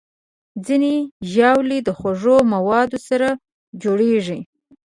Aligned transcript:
ځینې 0.65 0.93
ژاولې 1.31 1.79
د 1.83 1.89
خوږو 1.97 2.37
موادو 2.53 2.97
سره 3.07 3.29
جوړېږي. 3.83 4.39